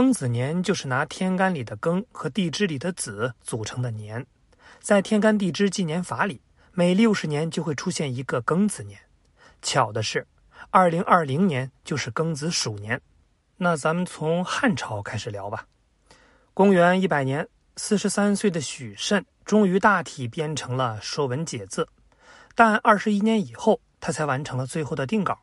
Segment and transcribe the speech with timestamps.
[0.00, 4.24] 庚子年就是拿天干里的庚和地支里的子组成的年，
[4.80, 6.40] 在天干地支纪年法里，
[6.72, 8.98] 每六十年就会出现一个庚子年。
[9.60, 10.26] 巧的是，
[10.70, 12.98] 二零二零年就是庚子鼠年。
[13.58, 15.66] 那咱们从汉朝开始聊吧。
[16.54, 21.84] 公元一百年，四十三岁的许慎终于大体编成了《说文解字》，
[22.54, 25.38] 但二十一年以后，他才完成了最后的定稿。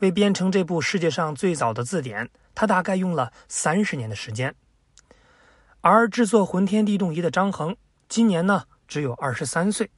[0.00, 4.54] 为编成这部世界上最早的字典，他大概用了三十年的时间。
[5.80, 7.76] 而制作浑天地动仪的张衡，
[8.08, 9.90] 今年呢只有二十三岁。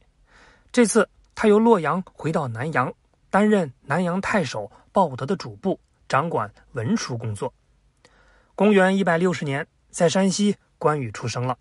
[0.70, 2.92] 这次他由洛阳回到南阳。
[3.30, 7.54] 担任南阳太守鲍德的主簿，掌管文书工作。
[8.54, 11.56] 公元一百六十年，在山西关羽出生了，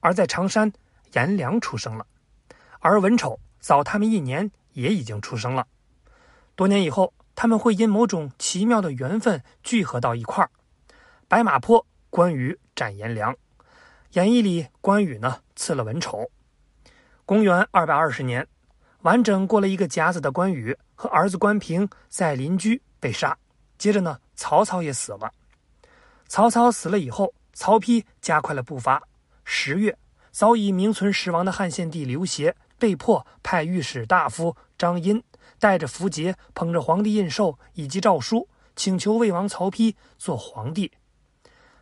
[0.00, 0.72] 而在常山
[1.12, 2.06] 颜良出生了，
[2.78, 5.66] 而文丑早他们一年也已经出生了。
[6.56, 10.50] 多年以后，他们会因某种奇妙的缘分聚合到一块儿。
[11.26, 13.32] 白马坡，关羽斩颜良；
[14.12, 16.30] 演义里，关羽呢刺了文丑。
[17.24, 18.46] 公元二百二十年。
[19.00, 23.34] 完整过了一个甲子的关羽和儿子关平在邻居被杀，
[23.78, 25.32] 接着呢，曹操也死了。
[26.28, 29.02] 曹操死了以后，曹丕加快了步伐。
[29.46, 29.96] 十月，
[30.30, 35.22] 早已名存实亡的汉献帝刘协被迫派御史大夫张殷
[35.58, 40.90] 带着符节，捧着皇帝印绶以及诏书，请求魏王曹丕做皇帝。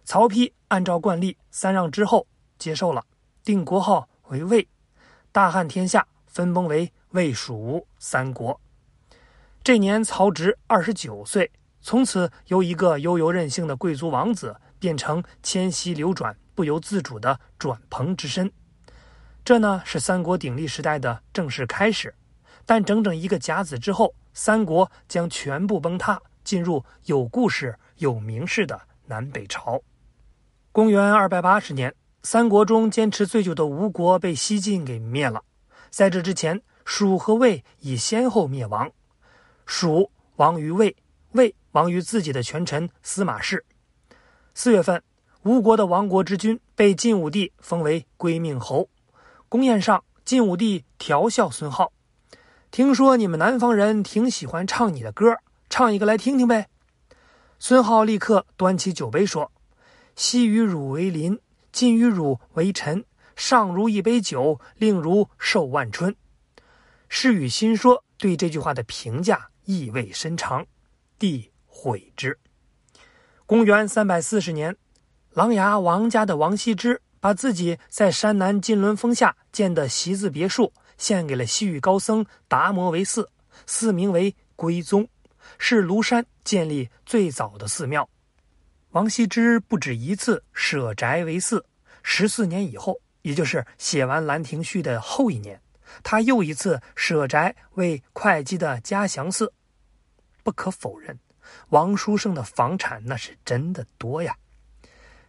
[0.04, 2.26] 曹丕按照惯例三让之后
[2.58, 3.04] 接受了，
[3.44, 4.66] 定国号为魏，
[5.30, 6.92] 大汉天下分崩为。
[7.12, 8.60] 魏、蜀、吴三国。
[9.64, 18.52] 这年，曹植二十九岁，从此由一个悠游任性的贵族王子，变成迁徙流转、不由自主的转蓬之身。
[19.42, 22.14] 这呢，是三国鼎立时代的正式开始。
[22.68, 29.80] 但整整一个甲子之后，三国将全部崩塌，进入有故事、有名士的南北朝。
[30.70, 35.42] 公元二百八十年，三国中坚持最久的吴国被西晋给灭了。
[35.88, 38.92] 在这之前，蜀和魏已先后灭亡，
[39.64, 40.94] 蜀亡于魏，
[41.32, 43.64] 魏亡于自己的权臣司马氏。
[44.52, 45.02] 四月份，
[45.44, 48.90] 吴国的亡国之君被晋武帝封为归命侯。
[49.48, 51.90] 宫宴上，晋武帝调笑孙皓
[52.70, 55.36] ：“听说你们南方人挺喜欢唱你的歌，
[55.70, 56.68] 唱一个来听听呗。”
[57.58, 59.50] 孙浩立刻端起酒杯说
[60.14, 61.38] ：“昔与汝为邻，
[61.72, 66.14] 今与汝为臣，上如一杯酒，令如寿万春。”
[67.08, 70.66] 诗与心说对这句话的评价意味深长，
[71.18, 72.38] 帝悔之。
[73.46, 74.76] 公元三百四十年，
[75.32, 83.30] 琅琊王家的王羲之把自己在山南金轮峰下建的习字别墅献给了西域高僧达摩为寺，
[83.64, 85.08] 寺名为归宗，
[85.56, 88.06] 是庐山建立最早的寺庙。
[88.90, 91.64] 王羲之不止一次舍宅为寺，
[92.02, 95.60] 十四年以后，也就是写完《兰亭序》的后一年。
[96.02, 99.52] 他又一次舍宅为会稽的嘉祥寺。
[100.42, 101.18] 不可否认，
[101.70, 104.36] 王书生的房产那是真的多呀。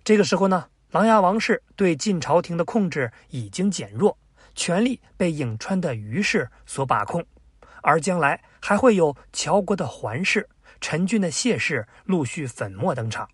[0.04, 4.18] 这个时候呢，琅琊王氏对晋朝廷的控制已经减弱，
[4.60, 7.26] 权力被颍川的于氏所把控，
[7.82, 10.50] 而将来还会有乔国的桓氏、
[10.82, 13.30] 陈郡的谢氏陆续粉墨登场。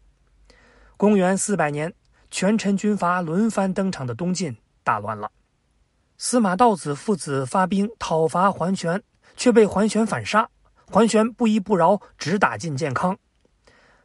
[0.95, 1.91] 公元四百年，
[2.29, 5.31] 权臣军阀轮番登场的东晋大乱了。
[6.19, 9.01] 司马道子父子发兵讨伐桓玄，
[9.35, 10.47] 却被桓玄反杀。
[10.91, 13.17] 桓玄不依不饶，直打进建康。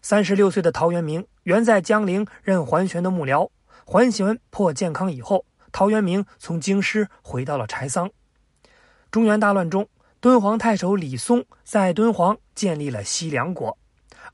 [0.01, 3.51] 三十六岁的陶渊明原在江陵任桓玄的幕僚。
[3.85, 8.11] 桓玄破建康以后，陶渊明从京师回到了柴桑。
[9.11, 9.89] 中原大乱中，
[10.21, 13.77] 敦煌太守李松在敦煌建立了西凉国。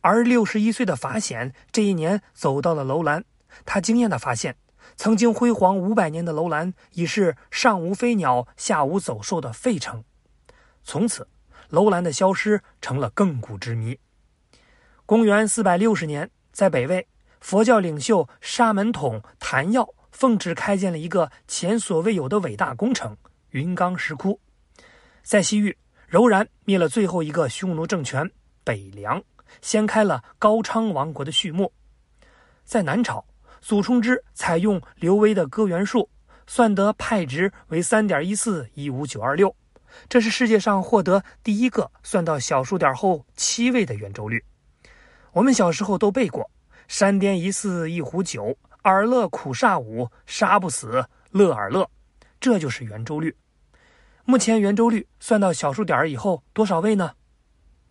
[0.00, 3.24] 而六十一岁的法显这一年走到了楼兰，
[3.64, 4.56] 他惊艳地发现。
[4.96, 10.04] 曾经辉煌五百年的楼兰，已是上无飞鸟、下无走兽的废城。
[10.84, 11.28] 从此，
[11.70, 13.98] 楼兰的消失成了亘古之谜。
[15.04, 17.08] 公元四百六十年，在北魏，
[17.40, 23.14] 佛教领袖沙门统谭耀奉旨开建了一个前所未有的伟大工程——
[23.52, 24.40] 云冈石窟。
[25.22, 25.76] 在西域，
[26.08, 28.30] 柔然灭了最后一个匈奴政权
[28.64, 29.22] 北凉，
[29.60, 31.70] 掀开了高昌王国的序幕。
[32.64, 33.22] 在南朝。
[33.60, 36.08] 祖冲之采用刘威的割圆术，
[36.46, 39.54] 算得派值为三点一四一五九二六，
[40.08, 44.44] 这是世界上获得第一个算到小数点后七位的圆周率。
[45.32, 46.48] 我们小时候都背过
[46.86, 51.90] “山巅一寺一壶酒，尔乐苦煞五，杀不死乐尔乐”，
[52.38, 53.34] 这就是圆周率。
[54.24, 57.12] 目前圆周率算到小数点以后多少位呢？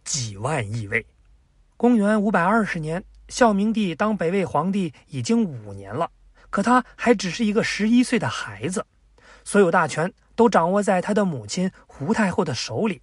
[0.04, 1.06] 几万亿位。
[1.78, 3.04] 公元五百二十年。
[3.28, 6.12] 孝明帝当北魏皇帝已经五年了，
[6.52, 8.86] 可他还只是一个十一岁的孩子，
[9.44, 13.02] 所有大权都掌握在他的母亲胡太后的手里。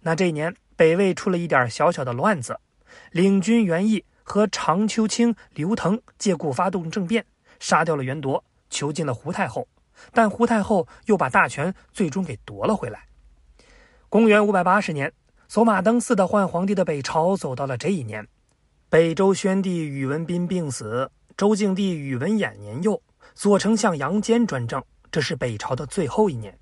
[0.00, 2.58] 那这一年，北魏出了一点小小的乱子，
[3.12, 7.24] 领军元义和常秋卿刘腾借故发动政变，
[7.60, 9.66] 杀掉了元铎，囚禁了胡太后。
[10.12, 13.06] 但胡太后又把大权最终给夺了回来。
[14.08, 15.12] 公元五百八十年，
[15.46, 18.26] 走马灯似的换皇帝的北朝走到了这一年。
[18.88, 23.00] 北周宣帝宇文斌病死，周敬帝宇文衍年幼，
[23.34, 26.58] 左丞相杨坚专政，这是北朝的最后一年。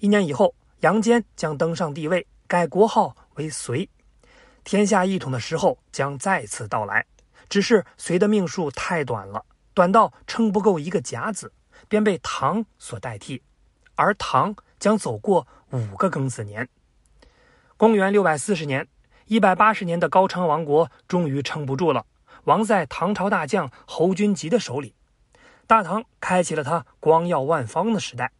[0.00, 3.88] 一年以后，杨坚将登上帝位，改国号为隋，
[4.64, 7.06] 天下一统的时候将再次到来。
[7.48, 9.44] 只是隋的命数太短了，
[9.74, 11.52] 短到撑不够一个甲子，
[11.88, 13.42] 便被唐所代替，
[13.94, 16.68] 而唐将走过五个庚子年。
[17.76, 18.88] 公元六百四十年。
[19.26, 22.04] 一百八十年的高昌王国终于撑不住了，
[22.44, 24.94] 亡在唐朝大将侯君集的手里。
[25.66, 28.32] 大唐开启了他光耀万方的时代。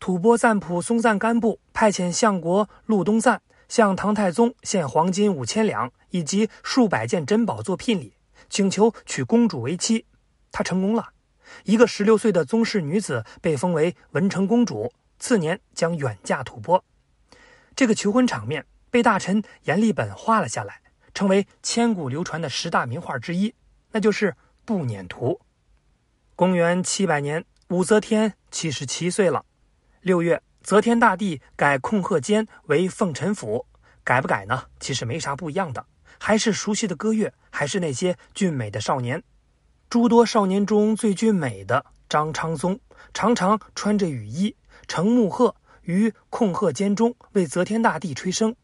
[0.00, 3.42] 吐蕃赞普松赞干布派遣相国陆东赞
[3.74, 8.14] 向唐太宗献黄金五千两以及数百件珍宝做聘礼，
[8.48, 10.06] 请求娶公主为妻。
[10.52, 11.08] 他成功了，
[11.64, 16.80] 一个十六岁的宗室女子被封为文成公主，次年将远嫁吐蕃。
[17.74, 18.64] 这个求婚场面。
[18.92, 20.80] 被大臣阎立本画了下来，
[21.12, 23.52] 成为千古流传的十大名画之一，
[23.90, 24.30] 那就是
[24.64, 25.30] 《步辇图》。
[26.36, 29.44] 公元七百年，武则天七十七岁了。
[30.00, 33.66] 六月，则天大帝改控鹤监为奉臣府，
[34.02, 34.64] 改不改呢？
[34.80, 35.86] 其实没啥不一样的，
[36.18, 39.22] 还是熟悉的歌乐，还是那些俊美的少年。
[39.90, 42.80] 诸多少年中最俊美的张昌宗，
[43.12, 44.56] 常常穿着雨衣，
[44.88, 48.54] 乘木鹤于控鹤监中为则天大帝吹笙。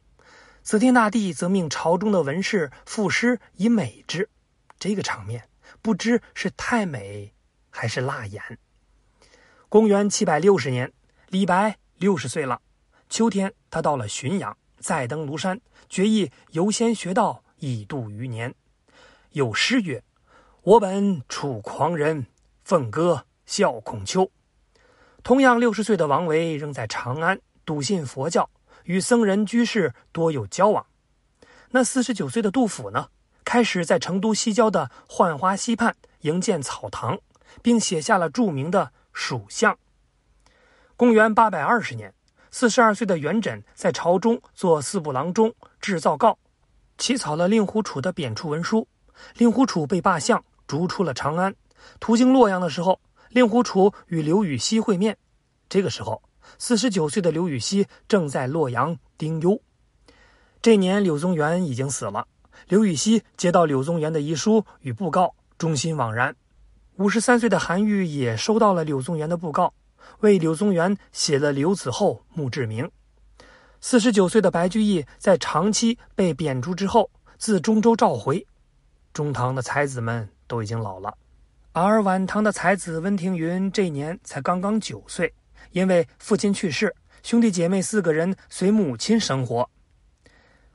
[0.62, 4.30] 则天大帝则命朝中的文士赋诗以美之，
[4.78, 5.46] 这个场面
[5.82, 7.34] 不知是太美
[7.68, 8.42] 还是辣眼。
[9.68, 10.90] 公元七百六十年，
[11.28, 12.62] 李白六十岁了。
[13.10, 18.54] 秋天，他到了浔阳，再登庐山，决意游仙学道，以度余年。
[19.32, 20.02] 有诗曰
[20.64, 22.24] ：“我本楚狂人，
[22.64, 24.30] 凤歌笑孔丘。”
[25.22, 28.48] 同样六十岁的王维仍在长安笃信佛教。
[28.84, 30.86] 与僧人居士多有交往。
[31.72, 33.08] 那四十九岁的杜甫呢？
[33.44, 37.18] 开始在成都西郊的浣花溪畔营建草堂，
[37.60, 39.74] 并写下了著名的《蜀相》。
[41.00, 42.12] 公元八百二十年，
[42.50, 45.50] 四十二岁的元稹在朝中做四部郎中，
[45.80, 46.36] 制造告，
[46.98, 48.86] 起草了令狐楚的贬黜文书。
[49.34, 51.54] 令狐楚被罢相，逐出了长安。
[52.00, 53.00] 途经洛阳的时候，
[53.30, 55.16] 令狐楚与刘禹锡会面。
[55.70, 56.20] 这个时候。
[56.58, 59.58] 四十九岁的刘禹锡正在洛阳丁忧。
[60.60, 62.28] 这年柳宗元已经死了。
[62.68, 66.36] 刘禹锡接到柳宗元的遗书与布告，忠心惘然。
[66.96, 69.72] 五十三岁的韩愈也收到了柳宗元的布告，
[70.18, 72.84] 为柳宗元写了《柳子厚墓志铭》。
[73.80, 78.46] 四十九岁的白居易在长期被贬诛之后，自中州召回。
[79.12, 81.16] 中唐的才子们都已经老了，
[81.72, 85.32] 而晚唐的才子温庭筠这年才刚刚九岁。
[85.72, 89.70] 因为父亲去世，兄弟姐妹四个人随母亲生活。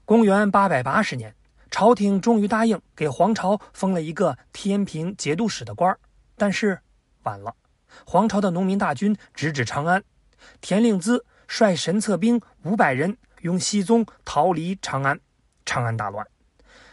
[0.06, 1.36] 公元八百八十年，
[1.70, 6.00] 朝廷终于答应给黄巢封了一个天平节度使的官儿，
[6.36, 6.80] 但是
[7.24, 7.54] 晚了。
[8.06, 10.04] 黄巢的农民大军直指长安，
[10.62, 15.20] 田令孜率神策兵五百人拥熹宗逃离长安，
[15.66, 16.28] 长安大乱。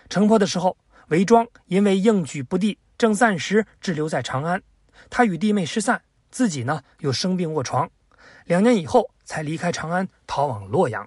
[0.09, 0.77] 城破的时候，
[1.09, 4.63] 韦庄因为应举不第，正暂时滞留在长安。
[5.11, 6.03] 他与弟妹失散。
[6.31, 7.91] 自己呢又生病卧床，
[8.47, 11.07] 两年以后才离开长安，逃往洛阳。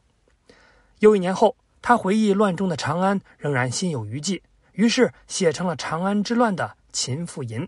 [0.99, 7.61] 又一年后，他回忆乱中的长安，仍然心有余悸，于是写成了《长安之乱》的《秦妇吟》。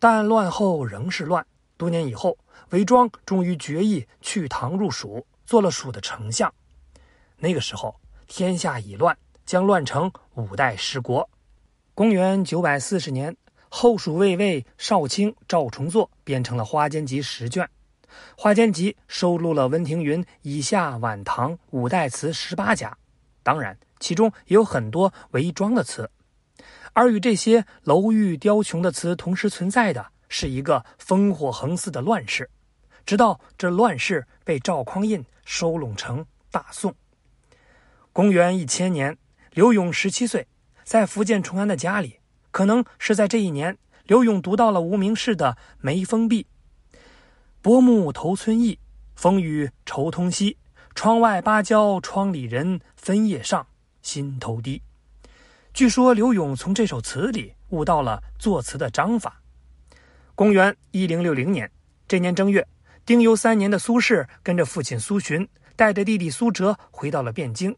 [0.00, 1.46] 但乱后仍是乱。
[1.76, 2.36] 多年以后，
[2.70, 6.52] 韦庄终于决意去唐入蜀，做了蜀的丞相。
[7.36, 7.94] 那个时候，
[8.26, 9.16] 天下已乱，
[9.46, 11.30] 将乱成五代十国。
[11.94, 13.36] 公元九百四十年。
[13.72, 17.64] 后蜀卫尉少卿赵重作编成了《花间集》十卷，
[18.36, 22.98] 《花间集》收录了温庭筠以下晚唐五代词十八家，
[23.44, 26.10] 当然其中也有很多韦庄的词。
[27.00, 32.50] 而与这些楼玉雕琼的词同时存在的是一个烽火横肆的乱世，
[33.06, 36.94] 直到这乱世被赵匡胤收拢成大宋。
[38.12, 39.16] 公元一千年，
[39.52, 40.46] 刘永十七岁，
[40.84, 42.18] 在福建崇安的家里。
[42.50, 46.46] 可能是在这一年，刘永读到了无名氏的《眉峰壁》
[47.62, 48.78] ：“薄暮投村意，
[49.14, 50.58] 风雨愁通夕。
[50.94, 53.66] 窗外芭蕉窗里人，分叶上，
[54.02, 54.82] 心头低。”
[55.72, 59.40] 据说刘永从这首词里悟到了作词的章法。
[60.34, 61.70] 公元一零六零年，
[62.08, 62.66] 这年正月，
[63.06, 65.46] 丁忧三年的苏轼跟着父亲苏洵，
[65.76, 67.74] 带着弟弟苏辙回到了汴京。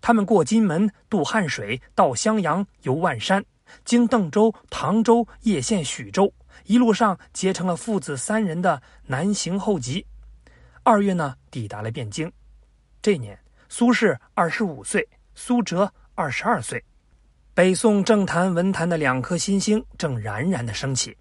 [0.00, 3.44] 他们过金门，渡汉水，到襄阳，游万山，
[3.84, 6.32] 经邓州、唐州、叶县、许州，
[6.64, 10.06] 一路上结成了父子三人的南行后集。
[10.84, 12.30] 二月呢，抵达了汴京。
[13.02, 16.82] 这年，苏轼二十五岁，苏辙二十二岁。
[17.54, 21.14] 北宋政坛文坛的两颗新星正冉冉的升起。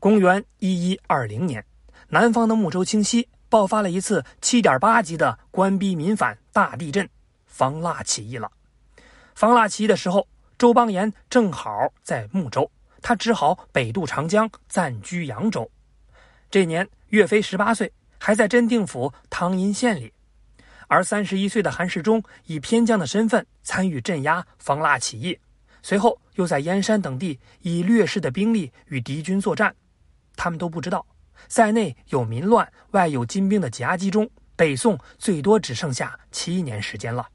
[0.00, 1.64] 公元一一二零年，
[2.08, 7.08] 南方的睦州清溪爆发了一次七点八级的官逼民反大地震——
[7.46, 8.50] 方腊起义了。
[9.36, 10.26] 方腊起义的时候，
[10.58, 11.70] 周邦彦正好
[12.02, 12.68] 在睦州，
[13.00, 15.70] 他只好北渡长江，暂居扬州。
[16.50, 17.92] 这年，岳飞十八岁。
[18.18, 20.10] 还在真定府汤阴县里，
[20.88, 25.38] 而三十一岁的韩世忠以偏将的身份参与镇压方腊起义，
[25.82, 29.74] 随后又在燕山等地以劣势的兵力与敌军作战。
[30.36, 31.04] 他们都不知道，
[31.48, 37.26] 在内有民乱，外有金兵的夹击中，北宋最多只剩下七年时间了。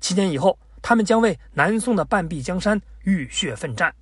[0.00, 3.94] 七年以后，他们将为南宋的半壁江山浴血奋战。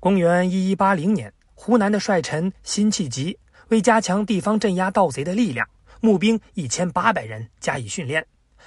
[0.00, 3.38] 公元一一八零年，湖南的帅臣辛弃疾。
[3.68, 5.68] 为加强地方镇压盗贼的力量，
[6.00, 8.26] 募兵一千八百人加以训练。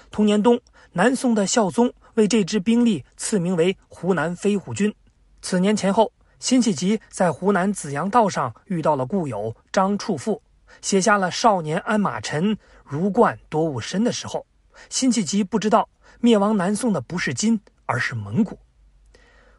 [0.10, 0.60] 同年冬，
[0.94, 4.94] 南宋的孝宗为这支兵力赐名为湖南飞虎军。
[5.42, 10.42] 此年前后，辛弃疾在湖南紫阳道上遇到了故友张处父，
[10.82, 14.46] 写下了“少年鞍马尘，如灌多雾深”的时候，
[14.90, 15.88] 辛弃疾不知道
[16.20, 18.58] 灭亡南宋的不是金，而是蒙古。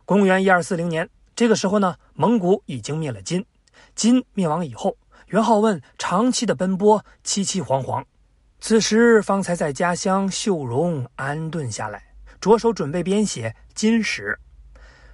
[0.04, 3.44] 公元一二四零年，这个时候呢，蒙古已经灭了金。
[3.94, 4.96] 金灭亡以后。
[5.32, 8.04] 元好问长期的奔波，凄凄惶惶，
[8.60, 12.02] 此时方才在家乡秀容安顿下来，
[12.38, 14.38] 着手准备编写《金史》。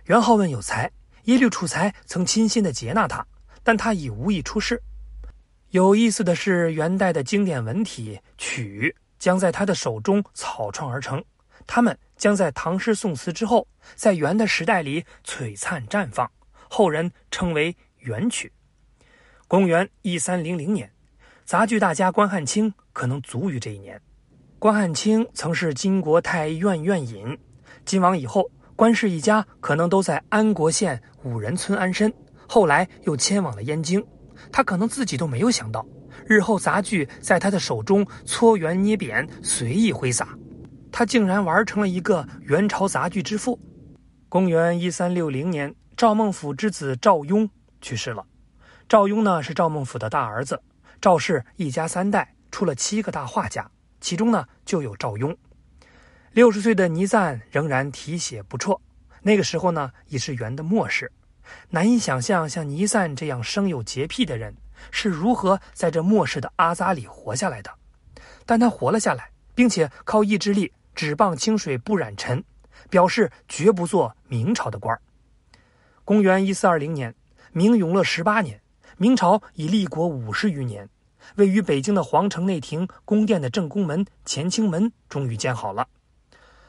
[0.06, 0.90] 元好问有才，
[1.26, 3.24] 耶律楚材曾倾心的接纳他，
[3.62, 4.82] 但他已无意出仕。
[5.70, 11.24] 有意思的是，元代的经典文体曲将在他的手中草创而成，
[11.64, 16.28] 他们将在唐诗宋词之后，在元的时代里璀璨绽放，
[16.68, 18.52] 后人称为元曲。
[19.48, 20.92] 公元一三零零年，
[21.46, 23.98] 杂剧大家关汉卿可能卒于这一年。
[24.58, 27.38] 关汉卿曾是金国太医院院尹，
[27.86, 32.12] 金亡以后，关氏一家可能都在安国县五人村安身，
[32.46, 34.04] 后来又迁往了燕京。
[34.52, 35.82] 他可能自己都没有想到，
[36.26, 40.36] 日后杂剧在他的手中搓圆捏扁，随意挥洒，
[40.92, 43.58] 他竟然玩成了一个元朝杂剧之父。
[44.28, 47.48] 公元一三六零年，赵孟頫之子赵雍
[47.80, 48.22] 去世了。
[48.88, 50.62] 赵雍呢是赵孟頫的大儿子，
[50.98, 55.36] 赵氏一家三代出了七个大画家，其中呢就有赵雍。
[56.32, 58.80] 六十岁的倪瓒仍然题写不辍，
[59.20, 61.12] 那个时候呢已是元的末世，
[61.68, 64.56] 难以想象像倪瓒这样生有洁癖的人
[64.90, 67.70] 是如何在这末世的阿扎里活下来的。
[68.46, 72.42] 但他活了下来，并且靠意志力只傍清水不染尘，
[72.88, 75.02] 表示绝不做明朝的官儿
[76.06, 77.14] 公元一四二零年，
[77.52, 78.58] 明永乐十八年。
[79.00, 80.88] 明朝已立国五十余年，
[81.36, 85.86] 位于北京的皇城内廷宫殿的正宫门乾清门终于建好了。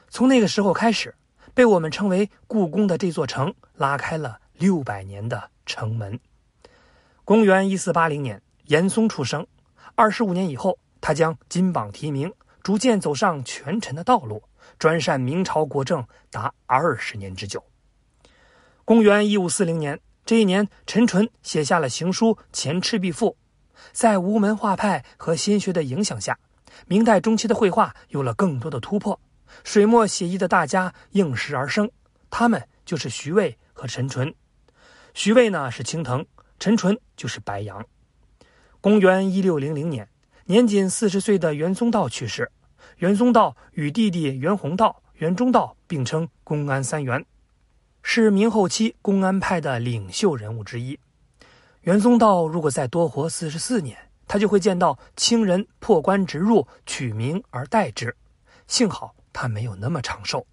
[0.10, 1.16] 从那个时候开始，
[1.56, 6.20] 被我们称为故宫的这座城拉开了六百年的城门。
[7.26, 9.48] 公元一四八零年，严嵩出生。
[9.96, 12.32] 二十五年以后，他将金榜题名，
[12.62, 14.44] 逐渐走上权臣的道路，
[14.78, 17.64] 专擅明朝国政达二十年之久。
[18.86, 20.00] 公元一五四零年。
[20.30, 23.32] 这一年，陈淳写下了行书《前赤壁赋》。
[23.92, 26.38] 在吴门画派和心学的影响下，
[26.86, 29.20] 明代中期的绘画有了更多的突破。
[29.64, 31.90] 水墨写意的大家应时而生，
[32.30, 34.32] 他们就是徐渭和陈淳。
[35.16, 36.24] 徐渭呢是青藤，
[36.60, 37.84] 陈淳就是白杨。
[38.82, 40.08] 公元一六零零年，
[40.46, 42.52] 年仅四十岁的袁宗道去世。
[42.98, 47.26] 袁宗道与弟弟袁宏道、袁中道并称公安三元。
[48.02, 51.00] 是明后期公安派的领袖人物之一。
[51.82, 58.16] 袁宗道如果再多活四十四年，他就会见到清人破关直入，取名而代之。
[58.68, 60.46] 幸好他没有那么长寿。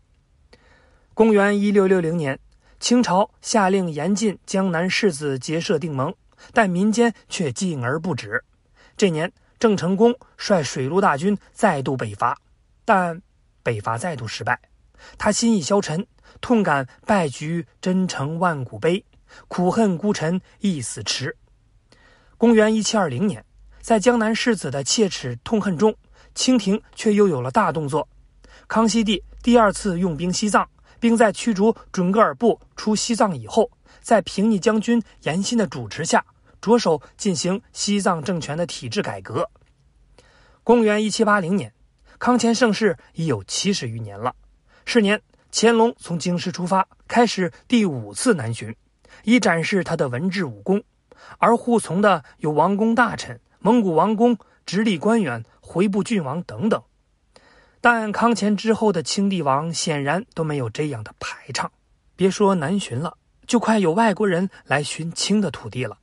[1.14, 2.38] 公元一六六零年，
[2.78, 6.14] 清朝下令严禁江南士子结社订盟，
[6.52, 8.42] 但民间却禁而不止。
[8.96, 12.38] 这年，郑成功率水陆大军再度北伐，
[12.84, 13.20] 但
[13.62, 14.60] 北伐再度失败，
[15.18, 16.06] 他心意消沉。
[16.40, 19.04] 痛感败局真诚万古悲，
[19.48, 21.36] 苦恨孤臣一死迟。
[22.36, 23.44] 公元一七二零年，
[23.80, 25.94] 在江南士子的切齿痛恨中，
[26.34, 28.08] 清廷却又有了大动作。
[28.68, 36.24] 康熙帝第二次用兵西藏，并在驱逐准噶尔部出西藏以后，在平逆将军严新的主持下，
[36.60, 39.48] 着手进行西藏政权的体制改革。
[40.62, 41.72] 公元一七八零年，
[42.18, 44.34] 康乾盛世已有七十余年了。
[44.84, 45.20] 是年，
[45.58, 48.76] 乾隆从京师出发，开始第五次南巡，
[49.24, 50.82] 以展示他的文治武功。
[51.38, 54.36] 而护从的有王公大臣、蒙古王公、
[54.66, 56.82] 直隶官员、回部郡王等等。
[57.80, 61.72] 但康乾之后的清帝王显然都没有这样的排场，
[62.16, 65.96] 别说南巡了，就快有外国人来寻清的土地了。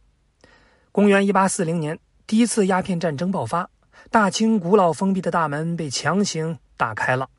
[0.92, 3.70] 公元一八四零年，第一次鸦片战争爆发，
[4.10, 7.30] 大清古老封闭的大门被强行打开了。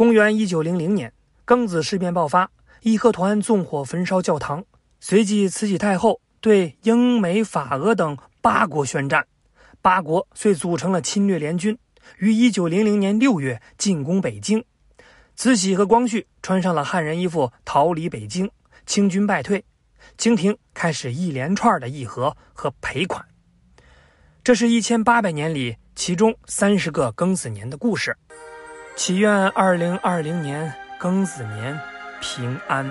[0.00, 1.12] 公元一九零零年，
[1.44, 4.64] 庚子事变爆发，义和团纵火焚烧教堂，
[4.98, 9.26] 随即慈禧太后对英美法俄等八国宣战，
[9.82, 11.76] 八国遂组成了侵略联军。
[12.16, 14.64] 于一九零零年六月进攻北京，
[15.36, 18.50] 慈禧和光绪穿上了汉人衣服逃离北京，
[18.86, 19.62] 清军败退，
[20.16, 23.22] 清廷开始一连串的议和和赔款。
[24.42, 28.16] 这是一千八百年里其中三十个庚子年的故事。
[29.02, 31.80] 祈愿二零二零年庚子年
[32.20, 32.84] 平安。